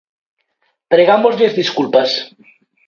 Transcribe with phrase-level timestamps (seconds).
[0.93, 2.09] Pregámoslles desculpas.